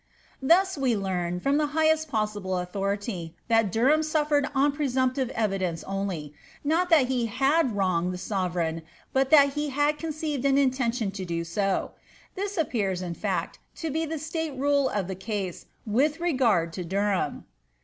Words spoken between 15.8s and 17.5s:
with regard to Derham.